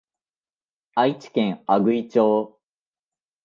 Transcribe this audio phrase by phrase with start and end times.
[0.95, 2.59] 愛知県阿久比町